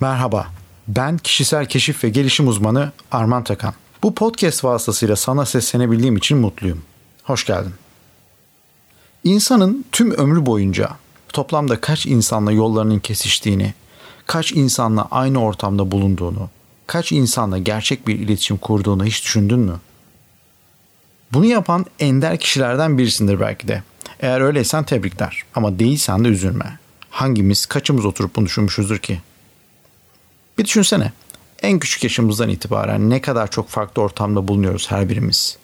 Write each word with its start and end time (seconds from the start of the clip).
Merhaba, 0.00 0.46
ben 0.88 1.18
kişisel 1.18 1.66
keşif 1.66 2.04
ve 2.04 2.08
gelişim 2.08 2.48
uzmanı 2.48 2.92
Arman 3.12 3.44
Takan. 3.44 3.74
Bu 4.02 4.14
podcast 4.14 4.64
vasıtasıyla 4.64 5.16
sana 5.16 5.46
seslenebildiğim 5.46 6.16
için 6.16 6.38
mutluyum. 6.38 6.82
Hoş 7.24 7.46
geldin. 7.46 7.72
İnsanın 9.24 9.84
tüm 9.92 10.10
ömrü 10.10 10.46
boyunca 10.46 10.90
toplamda 11.28 11.80
kaç 11.80 12.06
insanla 12.06 12.52
yollarının 12.52 12.98
kesiştiğini, 12.98 13.74
kaç 14.26 14.52
insanla 14.52 15.08
aynı 15.10 15.42
ortamda 15.42 15.90
bulunduğunu, 15.90 16.48
kaç 16.86 17.12
insanla 17.12 17.58
gerçek 17.58 18.06
bir 18.06 18.18
iletişim 18.18 18.56
kurduğunu 18.56 19.04
hiç 19.04 19.24
düşündün 19.24 19.58
mü? 19.58 19.76
Bunu 21.32 21.44
yapan 21.44 21.86
ender 21.98 22.38
kişilerden 22.38 22.98
birisindir 22.98 23.40
belki 23.40 23.68
de. 23.68 23.82
Eğer 24.20 24.40
öyleysen 24.40 24.84
tebrikler 24.84 25.42
ama 25.54 25.78
değilsen 25.78 26.24
de 26.24 26.28
üzülme. 26.28 26.78
Hangimiz 27.10 27.66
kaçımız 27.66 28.04
oturup 28.04 28.36
bunu 28.36 28.46
düşünmüşüzdür 28.46 28.98
ki? 28.98 29.20
Bir 30.58 30.64
düşünsene. 30.64 31.12
En 31.62 31.78
küçük 31.78 32.04
yaşımızdan 32.04 32.48
itibaren 32.48 33.10
ne 33.10 33.20
kadar 33.20 33.50
çok 33.50 33.68
farklı 33.68 34.02
ortamda 34.02 34.48
bulunuyoruz 34.48 34.90
her 34.90 35.08
birimiz. 35.08 35.58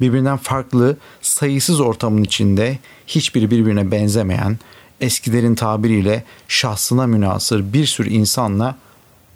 Birbirinden 0.00 0.36
farklı, 0.36 0.96
sayısız 1.22 1.80
ortamın 1.80 2.22
içinde 2.22 2.78
hiçbiri 3.06 3.50
birbirine 3.50 3.90
benzemeyen, 3.90 4.58
eskilerin 5.00 5.54
tabiriyle 5.54 6.24
şahsına 6.48 7.06
münasır 7.06 7.72
bir 7.72 7.86
sürü 7.86 8.08
insanla 8.08 8.76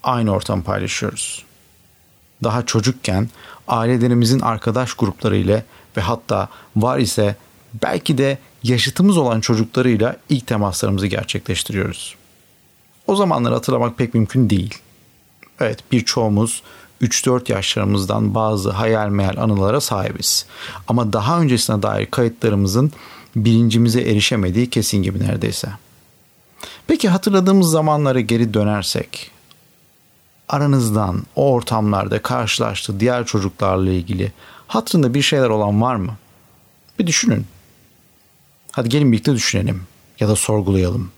aynı 0.02 0.30
ortam 0.30 0.62
paylaşıyoruz. 0.62 1.45
Daha 2.45 2.66
çocukken 2.66 3.29
ailelerimizin 3.68 4.41
arkadaş 4.41 4.95
gruplarıyla 4.95 5.62
ve 5.96 6.01
hatta 6.01 6.48
var 6.77 6.98
ise 6.98 7.37
belki 7.82 8.18
de 8.18 8.38
yaşıtımız 8.62 9.16
olan 9.16 9.41
çocuklarıyla 9.41 10.16
ilk 10.29 10.46
temaslarımızı 10.46 11.07
gerçekleştiriyoruz. 11.07 12.16
O 13.09 13.17
zamanları 13.17 13.55
hatırlamak 13.55 13.98
pek 13.98 14.15
mümkün 14.15 14.51
değil. 14.51 14.75
Evet 15.61 15.79
birçoğumuz 15.93 16.62
3-4 17.03 17.52
yaşlarımızdan 17.52 18.35
bazı 18.35 18.71
hayal 18.71 19.09
meyal 19.09 19.37
anılara 19.37 19.80
sahibiz. 19.80 20.46
Ama 20.88 21.13
daha 21.13 21.41
öncesine 21.41 21.82
dair 21.82 22.07
kayıtlarımızın 22.07 22.93
bilincimize 23.37 24.01
erişemediği 24.01 24.71
kesin 24.71 25.02
gibi 25.02 25.19
neredeyse. 25.21 25.69
Peki 26.87 27.09
hatırladığımız 27.09 27.71
zamanlara 27.71 28.21
geri 28.21 28.55
dönersek 28.55 29.30
aranızdan 30.49 31.23
o 31.37 31.52
ortamlarda 31.52 32.23
karşılaştığı 32.23 33.01
diğer 33.01 33.27
çocuklarla 33.27 33.91
ilgili 33.91 34.32
hatırında 34.66 35.15
bir 35.15 35.23
şeyler 35.23 35.49
olan 35.49 35.82
var 35.82 35.97
mı? 35.97 36.16
Bir 36.99 37.07
düşünün. 37.07 37.47
Hadi 38.73 38.88
gelin 38.88 39.13
birlikte 39.13 39.35
düşünelim 39.35 39.82
ya 40.21 40.29
da 40.29 40.37
sorgulayalım. 40.37 41.10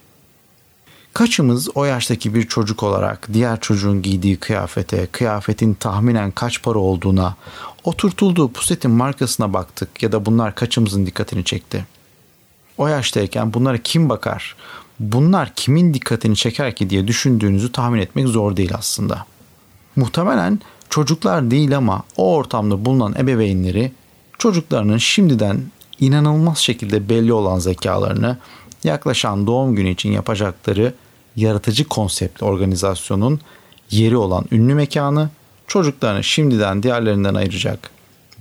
Kaçımız 1.15 1.69
o 1.75 1.85
yaştaki 1.85 2.35
bir 2.35 2.49
çocuk 2.49 2.83
olarak 2.83 3.29
diğer 3.33 3.61
çocuğun 3.61 4.03
giydiği 4.03 4.37
kıyafete, 4.37 5.07
kıyafetin 5.07 5.75
tahminen 5.75 6.31
kaç 6.31 6.63
para 6.63 6.79
olduğuna, 6.79 7.37
oturtulduğu 7.85 8.53
pusetin 8.53 8.91
markasına 8.91 9.53
baktık 9.53 10.03
ya 10.03 10.13
da 10.13 10.27
bunlar 10.27 10.55
kaçımızın 10.55 11.07
dikkatini 11.07 11.45
çekti? 11.45 11.87
O 12.79 12.87
yaştayken 12.87 13.55
bunlara 13.55 13.79
kim 13.79 14.09
bakar? 14.09 14.57
Bunlar 15.01 15.53
kimin 15.57 15.95
dikkatini 15.95 16.37
çeker 16.37 16.75
ki 16.75 16.91
diye 16.91 17.09
düşündüğünüzü 17.09 17.73
tahmin 17.73 18.01
etmek 18.01 18.29
zor 18.29 18.57
değil 18.57 18.75
aslında. 18.75 19.27
Muhtemelen 19.97 20.61
çocuklar 20.91 21.51
değil 21.51 21.77
ama 21.77 22.03
o 22.17 22.35
ortamda 22.35 22.85
bulunan 22.85 23.15
ebeveynleri 23.19 23.93
çocuklarının 24.39 24.99
şimdiden 24.99 25.63
inanılmaz 26.01 26.59
şekilde 26.59 27.09
belli 27.09 27.33
olan 27.33 27.59
zekalarını 27.59 28.39
yaklaşan 28.85 29.47
doğum 29.47 29.77
günü 29.77 29.91
için 29.91 30.13
yapacakları 30.13 30.95
yaratıcı 31.37 31.85
konseptli 31.89 32.45
organizasyonun 32.45 33.41
yeri 33.91 34.17
olan 34.17 34.45
ünlü 34.53 34.75
mekanı 34.75 35.31
çocuklarını 35.67 36.25
şimdiden 36.25 36.83
diğerlerinden 36.83 37.35
ayıracak 37.35 37.91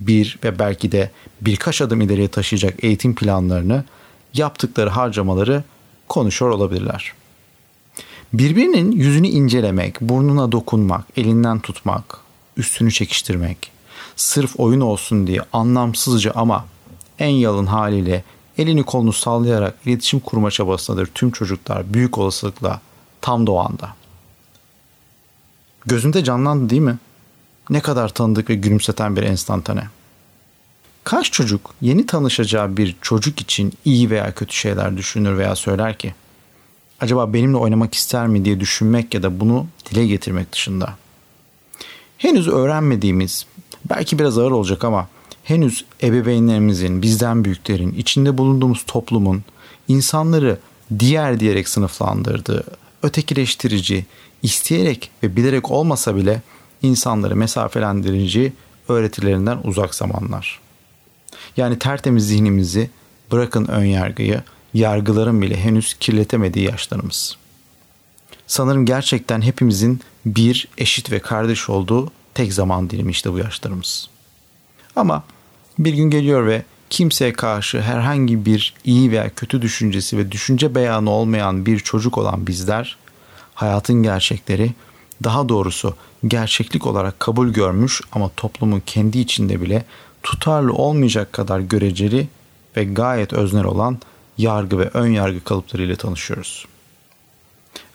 bir 0.00 0.38
ve 0.44 0.58
belki 0.58 0.92
de 0.92 1.10
birkaç 1.40 1.82
adım 1.82 2.00
ileriye 2.00 2.28
taşıyacak 2.28 2.84
eğitim 2.84 3.14
planlarını 3.14 3.84
yaptıkları 4.34 4.90
harcamaları 4.90 5.64
konuşuyor 6.08 6.50
olabilirler. 6.50 7.12
Birbirinin 8.32 8.92
yüzünü 8.92 9.28
incelemek, 9.28 10.00
burnuna 10.00 10.52
dokunmak, 10.52 11.04
elinden 11.16 11.60
tutmak, 11.60 12.18
üstünü 12.56 12.92
çekiştirmek, 12.92 13.70
sırf 14.16 14.60
oyun 14.60 14.80
olsun 14.80 15.26
diye 15.26 15.40
anlamsızca 15.52 16.32
ama 16.34 16.64
en 17.18 17.28
yalın 17.28 17.66
haliyle 17.66 18.24
elini 18.58 18.82
kolunu 18.82 19.12
sallayarak 19.12 19.74
iletişim 19.86 20.20
kurma 20.20 20.50
çabasındadır 20.50 21.06
tüm 21.06 21.30
çocuklar 21.30 21.94
büyük 21.94 22.18
olasılıkla 22.18 22.80
tam 23.20 23.46
da 23.46 23.52
o 23.52 23.58
anda. 23.58 23.94
Gözünde 25.86 26.24
canlandı 26.24 26.70
değil 26.70 26.82
mi? 26.82 26.98
Ne 27.70 27.80
kadar 27.80 28.08
tanıdık 28.08 28.50
ve 28.50 28.54
gülümseten 28.54 29.16
bir 29.16 29.22
enstantane. 29.22 29.88
Kaç 31.04 31.32
çocuk 31.32 31.74
yeni 31.80 32.06
tanışacağı 32.06 32.76
bir 32.76 32.96
çocuk 33.00 33.40
için 33.40 33.72
iyi 33.84 34.10
veya 34.10 34.34
kötü 34.34 34.56
şeyler 34.56 34.96
düşünür 34.96 35.38
veya 35.38 35.56
söyler 35.56 35.98
ki? 35.98 36.14
Acaba 37.00 37.32
benimle 37.32 37.56
oynamak 37.56 37.94
ister 37.94 38.26
mi 38.26 38.44
diye 38.44 38.60
düşünmek 38.60 39.14
ya 39.14 39.22
da 39.22 39.40
bunu 39.40 39.66
dile 39.90 40.06
getirmek 40.06 40.52
dışında. 40.52 40.94
Henüz 42.18 42.48
öğrenmediğimiz, 42.48 43.46
belki 43.90 44.18
biraz 44.18 44.38
ağır 44.38 44.50
olacak 44.50 44.84
ama 44.84 45.08
henüz 45.50 45.84
ebeveynlerimizin, 46.02 47.02
bizden 47.02 47.44
büyüklerin, 47.44 47.92
içinde 47.92 48.38
bulunduğumuz 48.38 48.84
toplumun 48.86 49.44
insanları 49.88 50.58
diğer 50.98 51.40
diyerek 51.40 51.68
sınıflandırdığı, 51.68 52.64
ötekileştirici, 53.02 54.06
isteyerek 54.42 55.10
ve 55.22 55.36
bilerek 55.36 55.70
olmasa 55.70 56.16
bile 56.16 56.42
insanları 56.82 57.36
mesafelendirici 57.36 58.52
öğretilerinden 58.88 59.58
uzak 59.64 59.94
zamanlar. 59.94 60.60
Yani 61.56 61.78
tertemiz 61.78 62.26
zihnimizi 62.26 62.90
bırakın 63.32 63.66
ön 63.66 63.84
yargıyı, 63.84 64.42
yargıların 64.74 65.42
bile 65.42 65.56
henüz 65.56 65.94
kirletemediği 65.94 66.64
yaşlarımız. 66.64 67.36
Sanırım 68.46 68.86
gerçekten 68.86 69.42
hepimizin 69.42 70.00
bir 70.26 70.68
eşit 70.78 71.12
ve 71.12 71.18
kardeş 71.18 71.70
olduğu 71.70 72.10
tek 72.34 72.52
zaman 72.52 72.90
dilimi 72.90 73.10
işte 73.10 73.32
bu 73.32 73.38
yaşlarımız. 73.38 74.08
Ama 74.96 75.22
bir 75.84 75.94
gün 75.94 76.10
geliyor 76.10 76.46
ve 76.46 76.62
kimseye 76.90 77.32
karşı 77.32 77.80
herhangi 77.80 78.44
bir 78.44 78.74
iyi 78.84 79.10
veya 79.10 79.30
kötü 79.34 79.62
düşüncesi 79.62 80.18
ve 80.18 80.32
düşünce 80.32 80.74
beyanı 80.74 81.10
olmayan 81.10 81.66
bir 81.66 81.78
çocuk 81.78 82.18
olan 82.18 82.46
bizler 82.46 82.96
hayatın 83.54 84.02
gerçekleri 84.02 84.72
daha 85.24 85.48
doğrusu 85.48 85.94
gerçeklik 86.26 86.86
olarak 86.86 87.20
kabul 87.20 87.48
görmüş 87.48 88.00
ama 88.12 88.30
toplumun 88.36 88.82
kendi 88.86 89.18
içinde 89.18 89.60
bile 89.60 89.84
tutarlı 90.22 90.72
olmayacak 90.72 91.32
kadar 91.32 91.60
göreceli 91.60 92.28
ve 92.76 92.84
gayet 92.84 93.32
öznel 93.32 93.64
olan 93.64 93.98
yargı 94.38 94.78
ve 94.78 94.90
ön 94.94 95.08
yargı 95.08 95.44
kalıplarıyla 95.44 95.96
tanışıyoruz. 95.96 96.66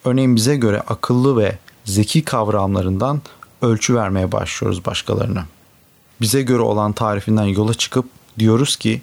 Örneğin 0.06 0.36
bize 0.36 0.56
göre 0.56 0.82
akıllı 0.82 1.38
ve 1.38 1.58
zeki 1.86 2.24
kavramlarından 2.24 3.22
ölçü 3.62 3.96
vermeye 3.96 4.32
başlıyoruz 4.32 4.86
başkalarına. 4.86 5.46
Bize 6.22 6.42
göre 6.42 6.62
olan 6.62 6.94
tarifinden 6.94 7.44
yola 7.44 7.74
çıkıp 7.74 8.06
diyoruz 8.40 8.76
ki 8.76 9.02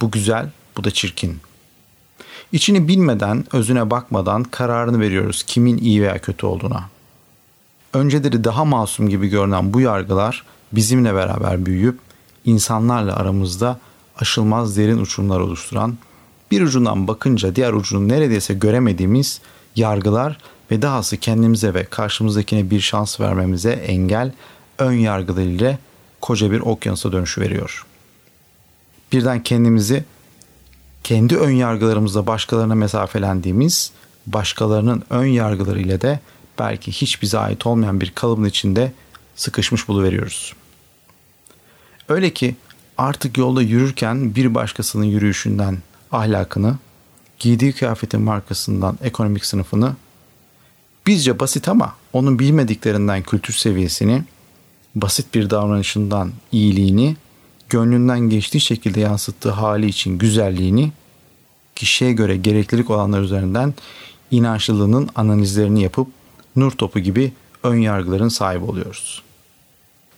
bu 0.00 0.10
güzel, 0.10 0.50
bu 0.76 0.84
da 0.84 0.90
çirkin. 0.90 1.40
İçini 2.52 2.88
bilmeden, 2.88 3.44
özüne 3.52 3.90
bakmadan 3.90 4.42
kararını 4.42 5.00
veriyoruz 5.00 5.42
kimin 5.42 5.78
iyi 5.78 6.02
veya 6.02 6.18
kötü 6.18 6.46
olduğuna. 6.46 6.84
Önceleri 7.92 8.44
daha 8.44 8.64
masum 8.64 9.08
gibi 9.08 9.28
görünen 9.28 9.72
bu 9.72 9.80
yargılar 9.80 10.44
bizimle 10.72 11.14
beraber 11.14 11.66
büyüyüp 11.66 11.98
insanlarla 12.44 13.16
aramızda 13.16 13.78
aşılmaz 14.16 14.76
derin 14.76 14.98
uçurumlar 14.98 15.40
oluşturan, 15.40 15.96
bir 16.50 16.62
ucundan 16.62 17.08
bakınca 17.08 17.56
diğer 17.56 17.72
ucunu 17.72 18.08
neredeyse 18.08 18.54
göremediğimiz 18.54 19.40
yargılar 19.76 20.38
ve 20.70 20.82
dahası 20.82 21.16
kendimize 21.16 21.74
ve 21.74 21.84
karşımızdakine 21.84 22.70
bir 22.70 22.80
şans 22.80 23.20
vermemize 23.20 23.70
engel 23.70 24.32
ön 24.78 24.92
yargılar 24.92 25.42
ile 25.42 25.78
koca 26.24 26.50
bir 26.50 26.60
okyanusa 26.60 27.12
dönüşü 27.12 27.40
veriyor. 27.40 27.86
Birden 29.12 29.42
kendimizi 29.42 30.04
kendi 31.02 31.36
ön 31.36 31.50
yargılarımızla 31.50 32.26
başkalarına 32.26 32.74
mesafelendiğimiz, 32.74 33.92
başkalarının 34.26 35.02
ön 35.10 35.26
yargıları 35.26 35.80
ile 35.80 36.00
de 36.00 36.20
belki 36.58 36.92
hiç 36.92 37.22
bize 37.22 37.38
ait 37.38 37.66
olmayan 37.66 38.00
bir 38.00 38.10
kalıbın 38.10 38.44
içinde 38.44 38.92
sıkışmış 39.36 39.88
buluveriyoruz. 39.88 40.54
Öyle 42.08 42.32
ki 42.32 42.56
artık 42.98 43.38
yolda 43.38 43.62
yürürken 43.62 44.34
bir 44.34 44.54
başkasının 44.54 45.04
yürüyüşünden 45.04 45.78
ahlakını, 46.12 46.78
giydiği 47.38 47.72
kıyafetin 47.72 48.20
markasından 48.20 48.98
ekonomik 49.02 49.44
sınıfını, 49.44 49.92
bizce 51.06 51.38
basit 51.38 51.68
ama 51.68 51.94
onun 52.12 52.38
bilmediklerinden 52.38 53.22
kültür 53.22 53.54
seviyesini, 53.54 54.24
basit 54.94 55.34
bir 55.34 55.50
davranışından 55.50 56.32
iyiliğini, 56.52 57.16
gönlünden 57.68 58.20
geçtiği 58.20 58.60
şekilde 58.60 59.00
yansıttığı 59.00 59.50
hali 59.50 59.86
için 59.86 60.18
güzelliğini, 60.18 60.92
kişiye 61.76 62.12
göre 62.12 62.36
gereklilik 62.36 62.90
olanlar 62.90 63.20
üzerinden 63.20 63.74
inançlılığının 64.30 65.08
analizlerini 65.14 65.82
yapıp 65.82 66.08
nur 66.56 66.72
topu 66.72 66.98
gibi 66.98 67.32
ön 67.62 67.76
yargıların 67.76 68.28
sahibi 68.28 68.64
oluyoruz. 68.64 69.22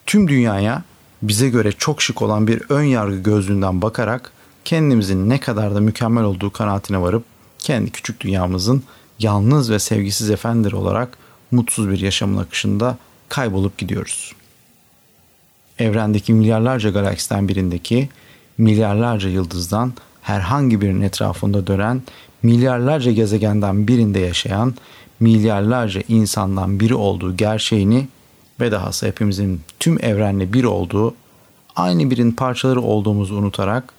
Tüm 0.06 0.28
dünyaya 0.28 0.82
bize 1.22 1.48
göre 1.48 1.72
çok 1.72 2.02
şık 2.02 2.22
olan 2.22 2.46
bir 2.46 2.62
ön 2.68 2.82
yargı 2.82 3.16
gözlüğünden 3.16 3.82
bakarak 3.82 4.32
kendimizin 4.64 5.28
ne 5.28 5.40
kadar 5.40 5.74
da 5.74 5.80
mükemmel 5.80 6.24
olduğu 6.24 6.50
kanaatine 6.52 7.00
varıp 7.00 7.24
kendi 7.58 7.90
küçük 7.90 8.20
dünyamızın 8.20 8.82
yalnız 9.18 9.70
ve 9.70 9.78
sevgisiz 9.78 10.30
efendileri 10.30 10.76
olarak 10.76 11.18
mutsuz 11.50 11.90
bir 11.90 11.98
yaşamın 11.98 12.38
akışında 12.38 12.98
kaybolup 13.28 13.78
gidiyoruz. 13.78 14.32
Evrendeki 15.78 16.32
milyarlarca 16.32 16.90
galaksiden 16.90 17.48
birindeki 17.48 18.08
milyarlarca 18.58 19.28
yıldızdan 19.28 19.92
herhangi 20.22 20.80
birinin 20.80 21.02
etrafında 21.02 21.66
dönen 21.66 22.02
milyarlarca 22.42 23.12
gezegenden 23.12 23.88
birinde 23.88 24.18
yaşayan 24.18 24.74
milyarlarca 25.20 26.02
insandan 26.08 26.80
biri 26.80 26.94
olduğu 26.94 27.36
gerçeğini 27.36 28.08
ve 28.60 28.72
dahası 28.72 29.06
hepimizin 29.06 29.60
tüm 29.80 30.04
evrenle 30.04 30.52
bir 30.52 30.64
olduğu, 30.64 31.14
aynı 31.76 32.10
birin 32.10 32.32
parçaları 32.32 32.80
olduğumuzu 32.80 33.34
unutarak 33.34 33.92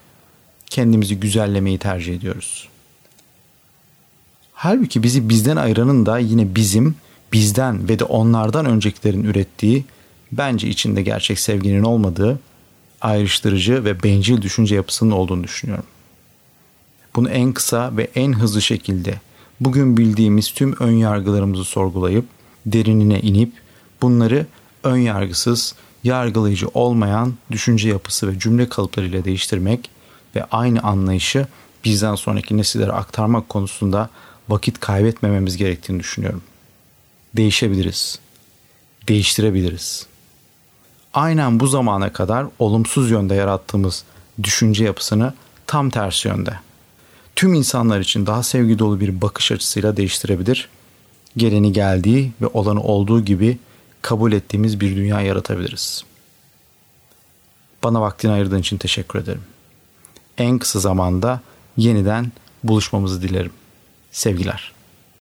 kendimizi 0.66 1.20
güzellemeyi 1.20 1.78
tercih 1.78 2.16
ediyoruz. 2.16 2.70
Halbuki 4.54 5.04
bizi 5.04 5.30
bizden 5.30 5.56
ayıranın 5.56 6.06
da 6.06 6.20
yine 6.20 6.56
bizim, 6.56 6.96
bizden 7.34 7.90
ve 7.90 8.00
de 8.00 8.04
onlardan 8.04 8.66
öncekilerin 8.66 9.24
ürettiği, 9.24 9.86
bence 10.32 10.68
içinde 10.68 11.02
gerçek 11.02 11.40
sevginin 11.40 11.84
olmadığı, 11.84 12.40
ayrıştırıcı 13.02 13.86
ve 13.86 14.04
bencil 14.04 14.42
düşünce 14.42 14.76
yapısının 14.76 15.12
olduğunu 15.12 15.44
düşünüyorum. 15.44 15.86
Bunu 17.16 17.30
en 17.30 17.54
kısa 17.54 17.98
ve 17.98 18.08
en 18.16 18.34
hızlı 18.34 18.62
şekilde 18.62 19.22
bugün 19.60 19.98
bildiğimiz 19.98 20.52
tüm 20.52 20.76
ön 20.80 20.92
yargılarımızı 20.92 21.64
sorgulayıp 21.64 22.26
derinine 22.66 23.20
inip 23.20 23.54
bunları 24.02 24.46
ön 24.84 24.98
yargısız, 24.98 25.76
yargılayıcı 26.04 26.68
olmayan 26.68 27.34
düşünce 27.52 27.90
yapısı 27.90 28.28
ve 28.28 28.40
cümle 28.40 28.70
kalıplarıyla 28.70 29.26
değiştirmek 29.26 29.90
ve 30.36 30.44
aynı 30.52 30.80
anlayışı 30.82 31.48
bizden 31.86 32.16
sonraki 32.16 32.58
nesillere 32.58 32.92
aktarmak 32.92 33.50
konusunda 33.50 34.10
vakit 34.50 34.80
kaybetmememiz 34.80 35.58
gerektiğini 35.58 36.00
düşünüyorum. 36.00 36.42
Değişebiliriz. 37.36 38.20
Değiştirebiliriz. 39.08 40.06
Aynen 41.13 41.59
bu 41.59 41.68
zamana 41.68 42.13
kadar 42.13 42.45
olumsuz 42.59 43.12
yönde 43.12 43.36
yarattığımız 43.36 44.04
düşünce 44.44 44.83
yapısını 44.83 45.33
tam 45.68 45.89
tersi 45.89 46.27
yönde 46.27 46.59
tüm 47.38 47.54
insanlar 47.54 48.00
için 48.00 48.25
daha 48.25 48.44
sevgi 48.44 48.80
dolu 48.80 49.00
bir 49.00 49.21
bakış 49.21 49.51
açısıyla 49.51 49.98
değiştirebilir. 49.98 50.69
Geleni 51.38 51.74
geldiği 51.74 52.31
ve 52.42 52.48
olanı 52.48 52.83
olduğu 52.83 53.25
gibi 53.25 53.57
kabul 54.01 54.31
ettiğimiz 54.31 54.80
bir 54.80 54.95
dünya 54.95 55.21
yaratabiliriz. 55.21 56.04
Bana 57.83 58.01
vaktini 58.01 58.31
ayırdığın 58.31 58.59
için 58.59 58.77
teşekkür 58.77 59.19
ederim. 59.19 59.44
En 60.38 60.59
kısa 60.59 60.80
zamanda 60.80 61.42
yeniden 61.77 62.31
buluşmamızı 62.63 63.21
dilerim. 63.21 63.54
Sevgiler. 64.12 64.77